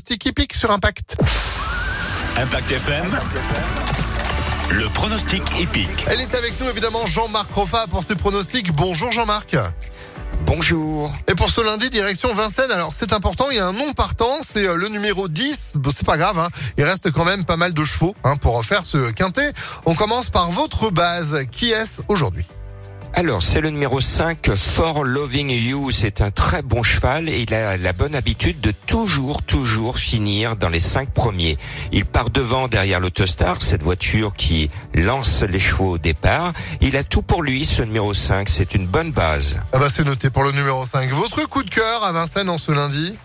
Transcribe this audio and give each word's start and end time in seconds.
pronostic 0.00 0.24
hippique 0.24 0.54
sur 0.54 0.70
Impact. 0.70 1.16
Impact 2.38 2.70
FM. 2.70 3.18
Le 4.70 4.88
pronostic 4.94 5.42
épique. 5.60 6.06
Elle 6.06 6.22
est 6.22 6.34
avec 6.34 6.58
nous 6.58 6.70
évidemment 6.70 7.04
Jean-Marc 7.04 7.52
Roffa 7.52 7.86
pour 7.86 8.02
ses 8.02 8.14
pronostics. 8.14 8.72
Bonjour 8.72 9.12
Jean-Marc. 9.12 9.58
Bonjour. 10.46 11.12
Et 11.28 11.34
pour 11.34 11.50
ce 11.50 11.60
lundi, 11.60 11.90
direction 11.90 12.32
Vincennes. 12.34 12.70
Alors 12.70 12.94
c'est 12.94 13.12
important, 13.12 13.50
il 13.50 13.58
y 13.58 13.60
a 13.60 13.66
un 13.66 13.74
nom 13.74 13.92
partant, 13.92 14.38
c'est 14.40 14.66
euh, 14.66 14.74
le 14.74 14.88
numéro 14.88 15.28
10. 15.28 15.74
Bon, 15.76 15.90
c'est 15.94 16.06
pas 16.06 16.16
grave, 16.16 16.38
hein. 16.38 16.48
il 16.78 16.84
reste 16.84 17.10
quand 17.10 17.26
même 17.26 17.44
pas 17.44 17.58
mal 17.58 17.74
de 17.74 17.84
chevaux 17.84 18.16
hein, 18.24 18.36
pour 18.36 18.64
faire 18.64 18.86
ce 18.86 19.10
quintet. 19.10 19.52
On 19.84 19.94
commence 19.94 20.30
par 20.30 20.50
votre 20.50 20.90
base. 20.90 21.44
Qui 21.50 21.72
est-ce 21.72 22.00
aujourd'hui? 22.08 22.46
Alors, 23.14 23.42
c'est 23.42 23.60
le 23.60 23.70
numéro 23.70 24.00
5, 24.00 24.54
For 24.54 25.04
Loving 25.04 25.50
You. 25.50 25.90
C'est 25.90 26.22
un 26.22 26.30
très 26.30 26.62
bon 26.62 26.82
cheval 26.82 27.28
et 27.28 27.40
il 27.40 27.52
a 27.52 27.76
la 27.76 27.92
bonne 27.92 28.14
habitude 28.14 28.60
de 28.60 28.72
toujours, 28.86 29.42
toujours 29.42 29.98
finir 29.98 30.56
dans 30.56 30.68
les 30.68 30.80
cinq 30.80 31.10
premiers. 31.10 31.58
Il 31.92 32.06
part 32.06 32.30
devant 32.30 32.68
derrière 32.68 33.00
l'Autostar, 33.00 33.60
cette 33.60 33.82
voiture 33.82 34.32
qui 34.32 34.70
lance 34.94 35.42
les 35.42 35.58
chevaux 35.58 35.92
au 35.92 35.98
départ. 35.98 36.52
Il 36.80 36.96
a 36.96 37.02
tout 37.04 37.22
pour 37.22 37.42
lui, 37.42 37.64
ce 37.64 37.82
numéro 37.82 38.14
5. 38.14 38.48
C'est 38.48 38.74
une 38.74 38.86
bonne 38.86 39.12
base. 39.12 39.58
Ah 39.72 39.78
bah 39.78 39.90
c'est 39.90 40.04
noté 40.04 40.30
pour 40.30 40.44
le 40.44 40.52
numéro 40.52 40.86
5. 40.86 41.10
Votre 41.10 41.46
coup 41.46 41.62
de 41.62 41.70
cœur 41.70 42.04
à 42.04 42.12
Vincennes 42.12 42.48
en 42.48 42.58
ce 42.58 42.72
lundi? 42.72 43.18